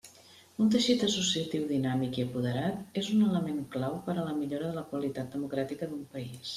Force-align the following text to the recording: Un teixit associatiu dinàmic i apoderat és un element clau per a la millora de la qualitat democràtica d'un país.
Un 0.63 0.69
teixit 0.75 1.03
associatiu 1.07 1.67
dinàmic 1.73 2.17
i 2.21 2.25
apoderat 2.29 2.99
és 3.05 3.13
un 3.19 3.23
element 3.29 3.63
clau 3.77 4.03
per 4.09 4.19
a 4.19 4.27
la 4.31 4.37
millora 4.43 4.69
de 4.75 4.83
la 4.83 4.87
qualitat 4.95 5.35
democràtica 5.39 5.95
d'un 5.97 6.07
país. 6.17 6.47